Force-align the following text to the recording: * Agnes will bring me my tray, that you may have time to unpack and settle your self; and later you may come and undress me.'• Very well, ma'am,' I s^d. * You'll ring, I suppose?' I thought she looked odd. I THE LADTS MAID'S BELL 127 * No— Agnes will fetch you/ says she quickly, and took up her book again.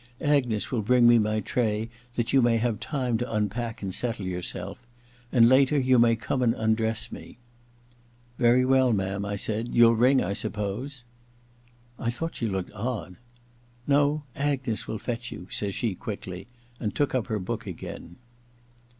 * 0.09 0.19
Agnes 0.19 0.71
will 0.71 0.81
bring 0.81 1.07
me 1.07 1.19
my 1.19 1.41
tray, 1.41 1.87
that 2.15 2.33
you 2.33 2.41
may 2.41 2.57
have 2.57 2.79
time 2.79 3.19
to 3.19 3.31
unpack 3.31 3.83
and 3.83 3.93
settle 3.93 4.25
your 4.25 4.41
self; 4.41 4.81
and 5.31 5.47
later 5.47 5.77
you 5.77 5.99
may 5.99 6.15
come 6.15 6.41
and 6.41 6.55
undress 6.55 7.11
me.'• 7.11 7.37
Very 8.39 8.65
well, 8.65 8.93
ma'am,' 8.93 9.23
I 9.25 9.35
s^d. 9.35 9.69
* 9.69 9.71
You'll 9.75 9.93
ring, 9.95 10.19
I 10.19 10.33
suppose?' 10.33 11.03
I 11.99 12.09
thought 12.09 12.35
she 12.37 12.47
looked 12.47 12.71
odd. 12.71 12.77
I 12.81 13.05
THE 13.05 13.13
LADTS 13.13 13.19
MAID'S 13.85 13.95
BELL 13.95 13.99
127 14.15 14.45
* 14.45 14.45
No— 14.47 14.51
Agnes 14.51 14.87
will 14.87 14.97
fetch 14.97 15.31
you/ 15.31 15.47
says 15.51 15.75
she 15.75 15.93
quickly, 15.93 16.47
and 16.79 16.95
took 16.95 17.13
up 17.13 17.27
her 17.27 17.37
book 17.37 17.67
again. 17.67 18.15